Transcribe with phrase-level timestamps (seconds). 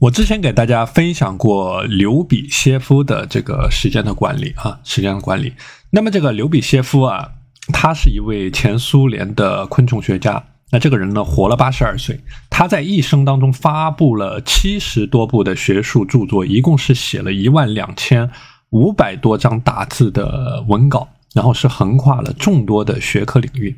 [0.00, 5.52] 我之前给大家分享过刘比歇夫的这个时间的管理啊，时间的管理。
[5.90, 7.32] 那么这个刘比歇夫啊，
[7.70, 10.42] 他是一位前苏联的昆虫学家。
[10.70, 12.18] 那这个人呢，活了八十二岁，
[12.48, 18.30] 他在一生当中发布了七十多部的学术著作，一共是写了一万两千
[18.70, 23.76] 五百多张打字的文稿，然后是横跨了众多的学科领域。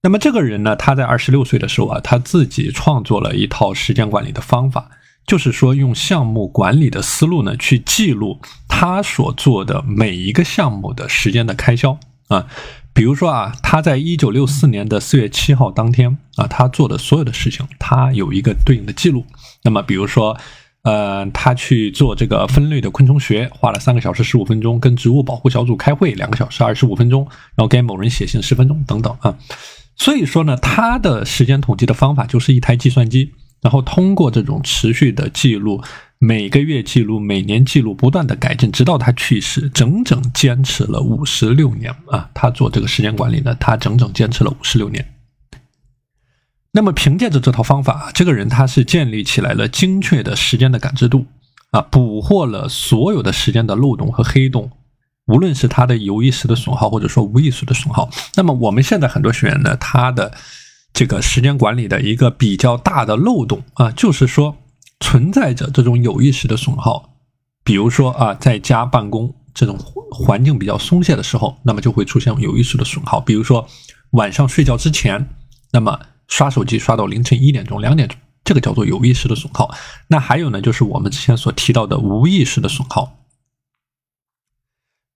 [0.00, 4.90] 那么这个人呢，他在二十六岁的时候啊，他自己创作了一套时间管理的方法，
[5.26, 12.46] 就是说用项目管理的思路呢，去记录他所做的每一个项目的时间的开销啊。
[12.94, 19.24] 比如说啊，他在一九六四年的四月七号当天啊，他做的所有的事情，他有一个对应的记录。
[19.64, 20.36] 那么比如说，
[20.82, 27.24] 呃，他去做这个分类的昆虫学，花了三个小时十五分钟；跟植物保护小组开会，两个小时二十五分钟；
[27.56, 29.36] 然后给某人写信十分钟，等等啊。
[29.98, 35.82] 所以说呢，他的时间统计的方法就是一台计算机，然后通过这种持续的记录，
[36.18, 42.30] 每个月记录，每年记录，不断的改进，直到他去世，整整坚持了五十六年啊！
[42.32, 45.14] 他做这个时间管理呢，他整整坚持了五十六年。
[46.70, 51.26] 那么凭借着这套方法，这个人他是建立起来了精确的时间的感知度
[51.72, 54.70] 啊，捕获了所有的时间的漏洞和黑洞。
[55.28, 60.32] 无论是他的有意识的损耗，或者说无意识的损耗，那么我们现在很多学员呢，他的
[60.92, 64.56] 这个时间管理的一个比较大的漏洞啊，就是说
[65.00, 67.14] 存在着这种有意识的损耗。
[67.62, 69.78] 比如说啊，在家办公这种
[70.10, 73.20] 环境比较松懈的时候，那么就会出现有意识的损耗。
[73.20, 73.68] 比如说
[74.12, 75.28] 晚上睡觉之前，
[75.72, 79.70] 那么刷手机刷到凌晨一点钟、两点钟，这个叫做有意识的损耗。
[80.06, 83.14] 那还有呢，就是我们之前所提到的无意识的损耗。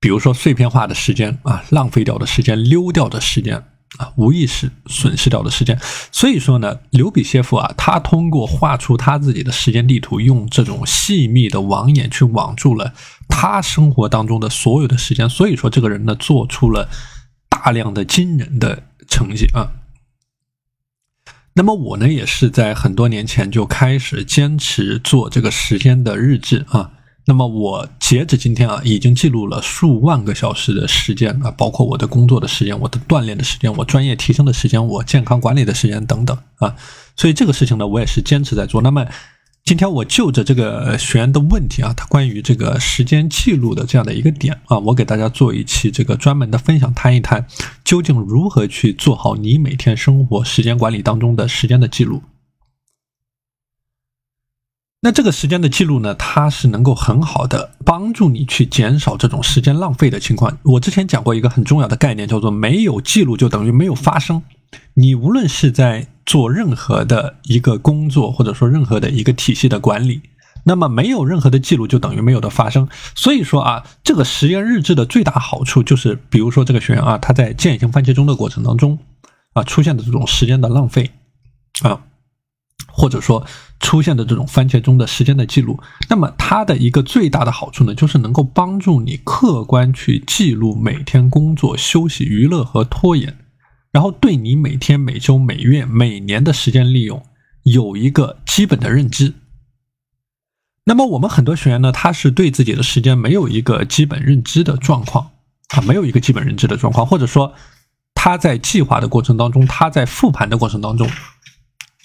[0.02, 3.56] 比如说碎片化的时间啊，浪费掉的时间，溜掉的时间
[3.98, 5.78] 啊，无意识损失掉的时间。
[6.10, 12.92] 所以说呢，刘比歇夫啊，他通过画出他自己的时间地图，用这种细密的网眼去网住了
[13.28, 15.30] 他生活当中的所有的时间。
[15.30, 16.88] 所以说，这个人呢，做出了
[17.48, 19.70] 大量的惊人的成绩啊。
[21.54, 26.90] 那么我呢，也是在很多年前就开始坚持做这个时间的日志啊。
[27.24, 36.74] 那么我截止今天啊，已经记录了数万个小时的时间啊，包括我的工作的时间、我的锻炼的时间、我专业提升的时间、我健康管理的时间等等啊。
[37.16, 38.82] 所以这个事情呢，我也是坚持在做。
[38.82, 39.06] 那么
[39.64, 47.46] 今天我就着这个学员的问题啊，他关于这个时间记录的这样的一个点啊，我给大家做一期这个专门的分享，谈一谈
[47.84, 52.20] 究竟如何去做好你每天生活时间管理当中的时间的记录。
[55.04, 60.56] 那这个时间的记录呢，它是能够很好的帮助你去减少这种时间浪费的情况。
[60.62, 64.40] 我之前讲过一个很重要的概念，叫做没有记录就等于没有发生。
[64.94, 70.20] 你无论是在做任何的一个工作，或者说任何的一个体系的管理，
[70.62, 72.88] 那么没有任何的记录就等于没有的发生。
[73.16, 78.96] 所以说啊，这个实验日志的最大好处就是，比如说这个学员啊，他在践行番茄钟的过程当中
[79.54, 81.10] 啊，出现的这种时间的浪费
[81.82, 82.02] 啊。
[82.86, 83.46] 或者说
[83.80, 93.38] 出现的这种番茄钟的时间的记录，那么它的一个最大的好处呢，就是能够帮助你客观去记录每天工作、休息、娱乐和拖延，
[93.90, 97.24] 然后对你每天、每周、每月、每年的时间利用
[97.64, 99.34] 有一个基本的认知。
[100.84, 105.30] 那么我们很多学员呢，他是对自己的时间没有一个基本认知的状况
[105.68, 107.54] 啊，没有一个基本认知的状况，或者说
[108.14, 111.08] 他在计划的过程当中，他在复盘的过程当中。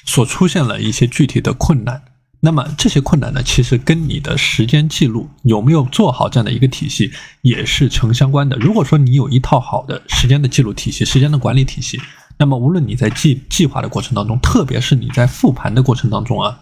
[0.07, 2.01] 所出现了一些具体的困难，
[2.39, 8.57] 那么这些困难呢，其实跟你的时间记录有没有做好这样的一个体系也是成相关的。
[8.57, 11.99] 如果说你有一套好的时间的记录体系、时间的管理体系，
[12.37, 16.57] 那么无论你在计计划的过程当中，特别是你在复盘的过程当中啊，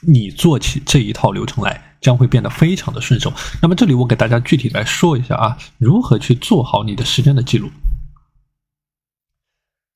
[0.00, 3.32] 你做起这一套流程来将会变得非常的顺手。
[3.60, 7.68] 那么这里我给大家具体来说一下啊，如何去做好你的时间的记录。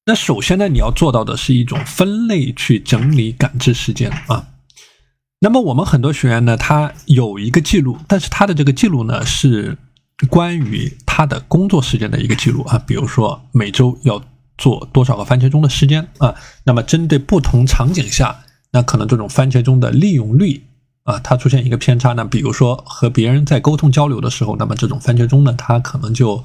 [0.07, 4.49] 那首先呢，你要做到的是一种分类去整理感知时间啊。
[5.41, 9.79] 那么我们很多学员呢，他有一个记录，但是他的这个记录呢是
[10.29, 12.79] 关于他的工作时间的一个记录啊。
[12.87, 14.23] 比如说每周要
[14.59, 16.35] 做多少个番茄钟的时间啊。
[16.65, 20.65] 那么针对不同场景下，那可能这种番茄钟的利用率
[21.05, 22.27] 啊，它出现一个偏差呢。
[22.27, 26.45] 比如说和别人在沟通交流的时候，那么这种番茄钟呢，它可能就。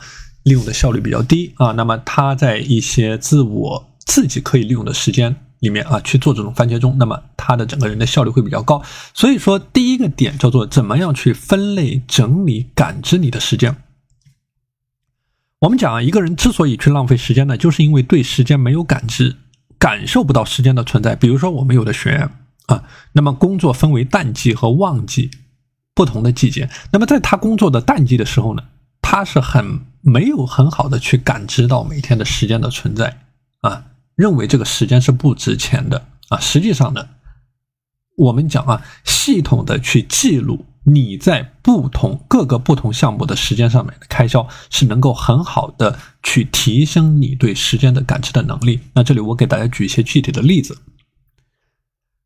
[0.49, 8.81] 利用的效率比较低啊，那么他在一些自我自己可以利用的时间里面啊去做这种番茄钟，那么他的整个人的效率会比较高。
[9.13, 13.75] 所以说，第一个点叫做怎么样去分类整理感知你的时间。
[15.59, 19.35] 我们讲啊，一个人之所以去浪费时间呢，就是因为对时间没有感知，
[19.77, 21.15] 感受不到时间的存在。
[21.15, 22.31] 比如说，我们有的学员
[22.67, 22.83] 啊。
[23.11, 25.29] 那么工作分为淡季和旺季
[25.93, 26.69] 不同的季节。
[26.93, 28.63] 那么在他工作的淡季的时候呢，
[29.01, 33.21] 他是很没有很好的去感知到每天的时间的存在
[33.61, 33.85] 啊，
[34.15, 36.39] 认为这个时间是不值钱的啊。
[36.39, 37.07] 实际上呢，
[38.17, 40.65] 我们讲啊，系统的去记录。
[40.85, 48.79] 你在不同各个不同项目的时间上面的开销，是能够很好的去提升你对时间的感知的能力。
[48.93, 50.81] 那这里我给大家举一些具体的例子。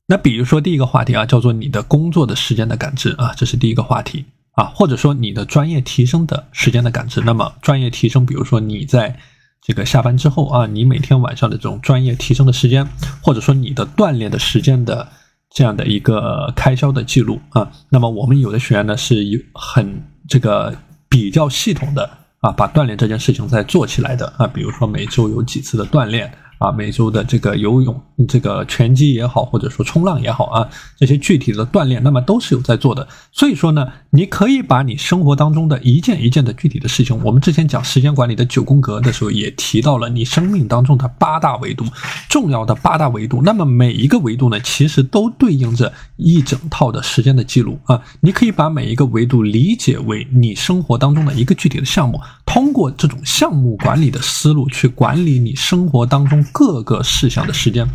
[0.08, 7.22] 那比如说第一个话题啊，叫做你的工作的时间的感知啊，这是第一个话题啊，或者说你的专业提升的时间的感知。
[7.22, 9.18] 那么专业提升，比如说你在
[9.62, 12.88] 这个下班之后啊，你每天晚上的这种专业提升的时间，
[13.22, 15.08] 或者说你的锻炼的时间的。
[15.56, 20.76] 这样的一个开销的记录啊，那么我们有的学员呢是有很这个
[21.08, 22.10] 比较系统的
[22.40, 26.34] 啊，把锻炼这件事情在做起来的啊，比如说每周有几次的锻炼。
[26.60, 33.06] 啊，每周的这个游泳、这个拳击也好，或者说冲浪也好啊，这些具体的锻炼，那么都是有在做的。
[33.34, 33.86] 所以说呢，
[34.16, 41.84] 你可以把你生活当中的一件一件的具体的事情，我们之前讲时间管理的九宫格的时候，也提到了你生命当中的八大维度，
[42.30, 43.42] 重要的八大维度。
[43.42, 48.00] 那么每一个维度呢，其实都对应着一整套的时间的记录啊。
[48.22, 56.46] 你可以把每一个维度理解为你生活当中的一个具体的项目，通过这种项目管理的思路去管理你生活当中。
[56.52, 57.88] 各个事项的时间，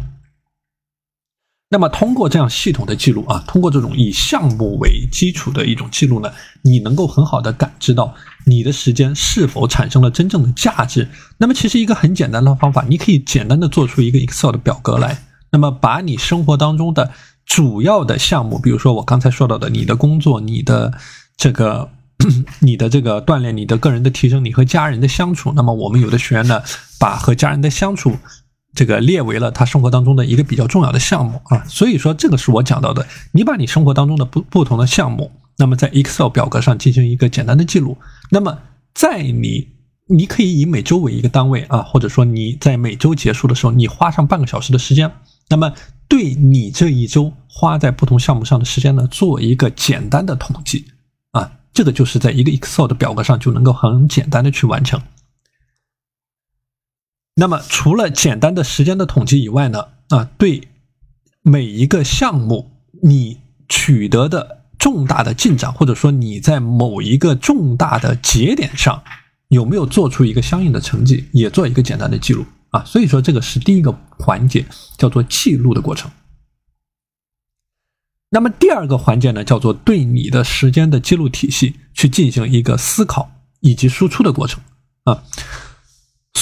[1.71, 6.33] 那么通过这样系统的记录啊，通过这种以项目为基础的一种记录呢，
[6.63, 8.15] 你能够很好的感知到
[8.47, 11.07] 你的时间是否产生了真正的价值。
[11.37, 15.19] 那么其实一个很简单的方法，你可以简单的做出一个 Excel 的表格来，
[15.51, 17.13] 那么把你生活当中的
[17.45, 20.95] 主要的项目，比如说我刚才说到的你的工作、你的
[21.37, 21.91] 这个、
[22.61, 26.63] 你的这个锻炼、你的个人的提升、你和家人的相处，那么我们有的学员呢，
[26.99, 28.17] 把和家人的相处。
[28.75, 33.07] 这个列为了他生活当中的一个比较重要的项目啊，所以说这个是我讲到的。
[33.33, 37.97] 你把你生活当中的不不同的项目，那么在 Excel 表格上进行一个简单的记录。
[38.31, 38.59] 那么
[38.95, 39.69] 在你，
[40.07, 45.11] 你可以以每周为一个单位啊，或者说你在每周结束的时候，你花上半个小时的时间，
[45.49, 45.73] 那么
[46.07, 50.85] 对你这一周花在不同项目上的时间呢，做一个简单的统计
[51.33, 55.01] 啊，这个就是在一个 Excel 的表格上就能够很简单的去完成。
[57.41, 59.87] 那么，除了简单的时间的统计以外呢？
[60.09, 60.67] 啊，对
[61.43, 62.73] 每一个项目
[63.05, 63.39] 你
[63.69, 69.05] 取得的重大的进展，或者说你在某一个重大的节点上
[69.47, 72.83] 有没有做出一个相应的成绩，也做一个简单的记录啊。
[72.85, 76.11] 所以说，这个是第一个环节，叫做记录的过程。
[78.31, 83.31] 那么第二个环节呢，叫做对你的时间的记录体系去进行一个思考
[83.61, 84.61] 以及输出的过程
[85.05, 85.23] 啊。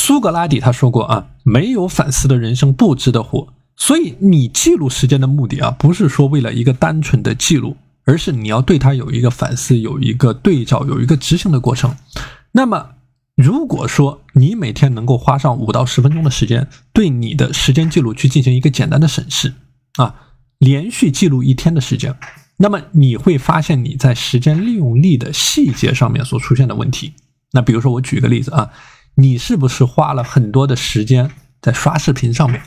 [0.07, 3.53] 苏格拉底他说过啊，没有反思的人生不值得活。
[3.77, 11.97] 所以你记录时间的目的啊，不是说为了一个单纯的记录，而是你要对它有一个反思，有一个对照，有一个执行的过程。
[12.53, 12.91] 那么，
[13.35, 19.55] 如果说你每天能够花上五到十分钟的时间，对你的时间记录去进行一个简单的审视
[19.97, 20.15] 啊，
[20.59, 22.15] 连续记录一天的时间，
[22.59, 27.15] 那么你会发现你在时间利用力的细节上面所出现的问题。
[27.51, 28.71] 那比如说，我举个例子啊。
[29.19, 31.31] 你是不是花了很多的时间
[31.63, 32.61] 在刷视频上面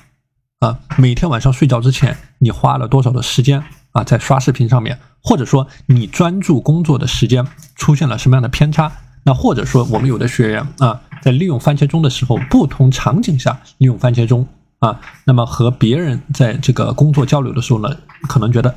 [0.60, 0.80] 啊？
[0.98, 5.00] 每天晚上睡觉之前，你花了多少的时间啊在刷视频上面？
[5.22, 8.92] 或者说你专注工作的时间出现了什么样的偏差？
[9.26, 14.48] 那或者说我们有的学员啊，在利用番茄钟的时候，不同场景下利用番茄钟
[14.80, 17.96] 啊，那么和别人在这个工作交流的时候呢，
[18.28, 18.76] 可能觉得。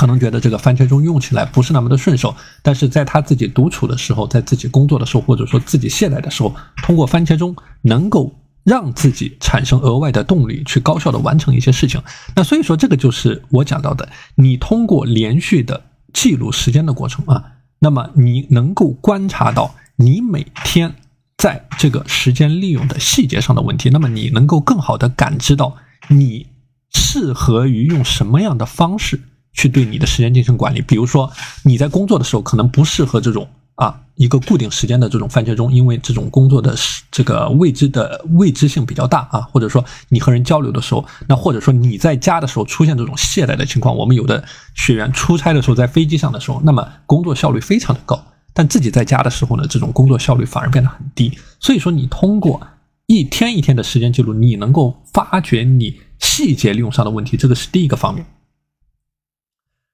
[0.00, 12.02] 可能觉得这个番茄钟用起来不是那么的顺手，但是在他自己独处的时候，在自己工作的时候，或者说自己懈怠的时候，通过番茄钟能够让自己产生额外的动力，去高效的完成一些事情。
[12.34, 15.82] 那所以说，这个就是我讲到的，你通过连续的
[16.14, 17.44] 记录时间的过程啊，
[17.80, 20.94] 那么你能够观察到你每天
[21.36, 25.76] 在这个时间利用的细节上的问题，那么你能够更好的感知到
[26.08, 26.46] 你
[26.90, 29.20] 适合于用什么样的方式。
[29.52, 31.30] 去对你的时间进行管理，比如说
[31.64, 36.74] 你在工作的时候可能不适合这种啊一个固定时间的这种番茄钟，因为这种工作的
[37.10, 51.36] 这个未知的未知性比较大啊，或者说你和人交流的时候，那或者说你在家的时候出现这种懈怠的情况，我们有的学员出差的时候在飞机上的时候，那么工作效率非常的高，但自己在家的时候呢，这种工作效率反而变得很低。
[51.58, 52.60] 所以说，你通过
[53.06, 58.24] 一天一天的时间记录，你能够发掘你细节利用上的问题，这个是第一个方面。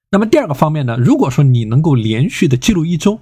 [0.09, 0.95] 那么第二个方面呢？
[0.97, 3.19] 如果说你能够连续的记录一周，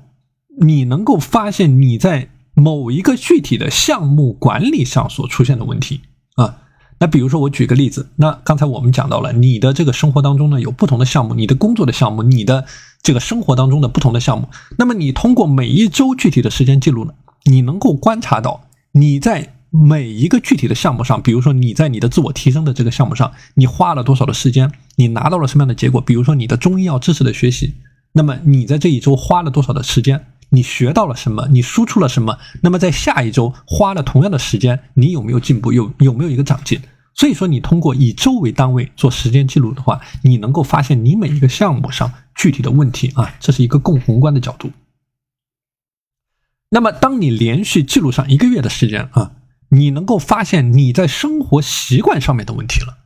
[0.61, 6.01] 你能够发现你在某一个具体的项目管理上所出现的问题
[6.35, 6.59] 啊，
[6.99, 12.65] 那比如说我举个例子，那刚才我们讲到了你的这个生活当中呢有不同的项目，你的工作的项目，你的
[13.01, 17.13] 这个生活当中的不同的项目，那么你通过每一周具体的时间记录呢，
[17.45, 19.54] 你能够观察到你在。
[19.83, 25.99] 每一个具体的项目上，比如说你在你的自我提升的这个项目上，你花了多少的时间，你拿到了什么样的结果？
[25.99, 27.73] 比如说你的中医药知识的学习，
[28.13, 32.37] 那么你在这一周花了多少的时间，你学到了什么，你输出了什么？
[32.61, 35.73] 那么在下一周花了同样的时间，你有没有进步？
[35.73, 36.79] 有有没有一个长进？
[37.13, 44.71] 所以说，你通过以周为单位做时间记录的话，你能够发现你每一个项目上具体的问题啊，这是一个更宏观的角度。
[46.69, 49.31] 那么，当你连续记录上一个月的时间啊。
[49.75, 52.97] 你能够发现你在生活习惯上面的问题了，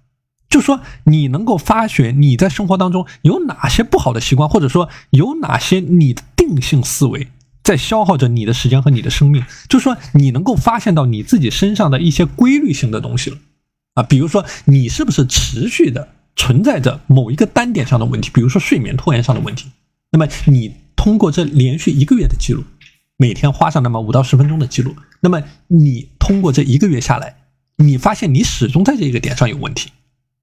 [0.50, 7.28] 就说你能够发现你在生活当中有哪些不好的习惯，或者说有哪些你的定性思维
[7.64, 13.38] 在消耗着你的时间和你的生命，就说你能够发现到你自己身上的一些规律性的东西了。
[13.96, 19.70] 啊，比如说你是不是持续的存在着某一个单点上的问题，比如说睡眠拖延上的问题，
[20.12, 22.64] 那么你通过这连续一个月的记录。
[23.22, 27.36] 每天花上那么五到十分钟的记录，那么你通过这一个月下来，
[27.78, 29.90] 你发现你始终在这一个点上有问题，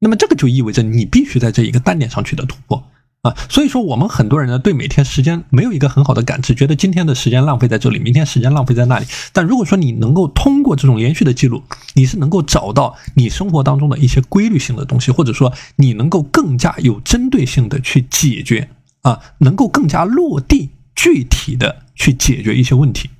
[0.00, 2.86] 那么这个就意味着你必须在这一个单点上取得突破
[3.22, 3.34] 啊。
[3.48, 9.06] 所以说，我们很多人呢对每天时间没有一个很好的感知，觉得今天的时间浪费在这里，明天时间浪费在那里。
[9.32, 11.62] 但如果说你能够通过这种连续的记录，
[11.94, 18.68] 你是能够找到你生活当中的一些规律性的东西，或者说你能够更加有针对性的去解决
[19.02, 20.70] 啊，能够更加落地。
[20.98, 23.10] 具体的去解决一些问题，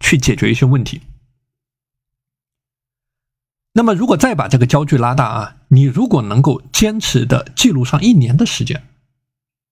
[0.00, 1.02] 去解决一些问题。
[3.74, 8.82] 那么，如果再把这个焦距拉大啊，你如果能够坚持的记录上一年的时间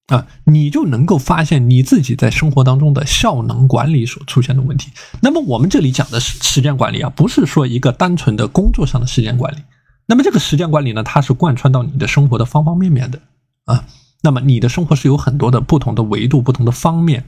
[0.06, 4.92] 啊，你就能够发现你自己在生活当中的效能管理所出现的问题。
[5.20, 9.62] 那么，我们这里讲的是时间管理啊，不是说一个单纯的工作上的时间管理。
[10.06, 13.20] 那么，这个时间管理呢，它是贯穿到你的生活的方方面面的
[13.64, 13.84] 啊。
[14.22, 17.24] 那么你的生活是有很多的不同的维度、不同的方面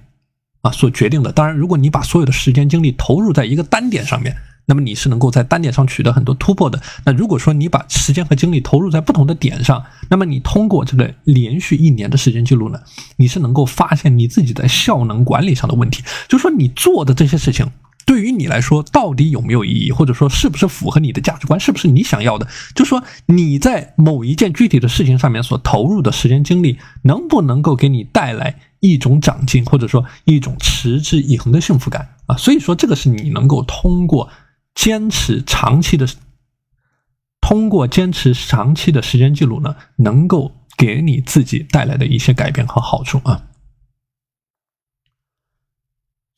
[0.62, 1.32] 啊所决定的。
[1.32, 4.36] 当然，如果你把所有的时间精力投入在一个单点上面，
[4.66, 6.78] 那么你是能够在单点上取得很多突破的。
[7.04, 12.78] 那如果说你把时间和精力投入在不同的点上，那么你通过这个连续一年的时间记录呢，
[13.16, 17.66] 你是能够发现你自己在效能管理上的问题，就是说你做的这些事情。
[18.08, 22.48] 对于你来说，到底有没有意义，或者说是不是符合你的价值观，是不是你想要的？
[22.74, 32.34] 就说你在某一件具体的事情上面所投入的时间精力，能不能够给你带来一种长进，或者说一种持之以恒的幸福感啊？
[32.38, 34.30] 所以说，这个是你能够通过
[34.74, 36.08] 坚持长期的，
[37.42, 43.42] 通过坚持长期的时间记录呢，能够给你自己带来的一些改变和好处啊。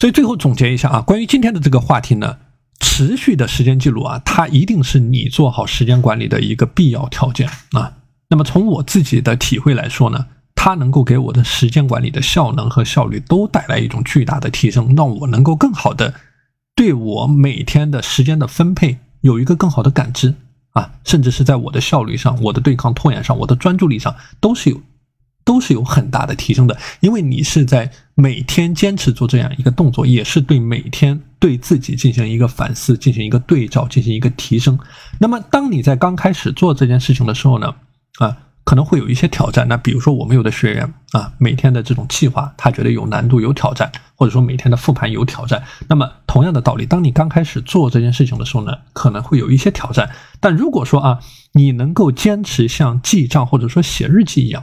[0.00, 2.38] 所以最后总结一下啊，关于今天的这个话题呢，
[2.80, 7.98] 持续的时间记录啊，它一定是你做好时间管理的一个必要条件啊。
[8.30, 16.14] 那么从我自己的体会来说呢，它能够给我的时间管理的效能和效率都带来一种巨大的提升，让我能够更好的
[16.74, 20.34] 对我每天的时间的分配有一个更好的感知
[20.70, 24.80] 啊，甚至是在我的效率上、我的对抗拖延上、我的专注力上都是有。
[25.44, 34.78] 都是有很大的提升的，因为你是在每天坚持做这样一个动作，也是对每天对自己进行一个反思，进行一个对照，进行一个提升。
[35.18, 37.74] 那么，当你在刚开始做这件事情的时候呢，
[38.18, 39.66] 啊，可能会有一些挑战。
[39.66, 45.64] 那比如说，我们有的学员啊，每天的这种计划，他觉得有难度、有挑战，或者说每天的复盘有挑战。
[45.88, 50.10] 那么，同样的道理，当你刚开始做这件事情的时候呢，可能会有一些挑战。
[50.38, 51.18] 但如果说啊，
[51.52, 54.62] 你能够坚持像记账或者说写日记一样。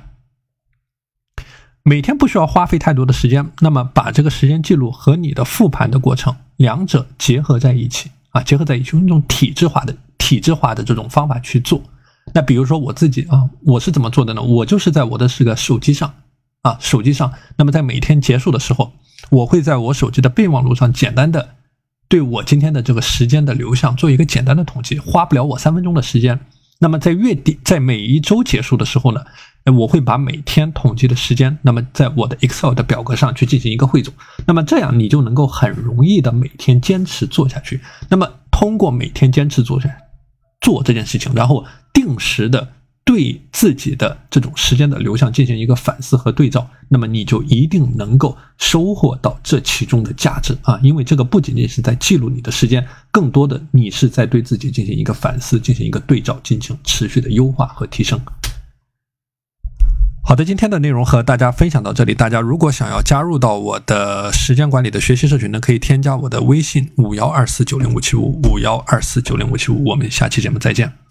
[1.88, 11.82] 每天不需要花费太多的时间，那么把这个时间记录和你的复盘的过程两者结合在一起啊，结合在一起，用一种体制化的、体制化的这种方法去做。
[12.34, 14.42] 那比如说我自己啊，我是怎么做的呢？
[14.42, 16.14] 我就是在我的这个手机上
[16.64, 18.92] 啊，手机上，那么在每天结束的时候，
[19.30, 21.56] 我会在我手机的备忘录上简单的
[22.10, 26.38] 对我今天的这个时间的流向做一个简单的统计，花不了我三分钟的时间。
[26.80, 29.24] 那么在月底，在每一周结束的时候呢？
[29.76, 34.14] 我会把每天统计的时间，那么在我的 Excel 的表格上去进行一个汇总，
[34.46, 37.82] 那么这样你就能够很容易的每天坚持做下去。
[38.10, 39.90] 那么通过每天坚持做下
[40.62, 50.80] 做这件事情，然后定时的对自己的这种时间的流向进行一个反思和对照，那么你就一定能够收获到这其中的价值啊！
[50.82, 58.20] 因为这个不仅仅是在记录你的时间，更多的你是在对自己进行一个反思，进行一个对照，进行持续的优化和提升。
[60.28, 62.14] 好的，今天的内容和大家分享到这里。
[62.14, 69.86] 大家如果想要加入到我的时间管理的学习社群呢，可以添加我的微信五幺二四九零五七五五幺二四九零五七五。
[69.86, 71.07] 我们下期节目再见。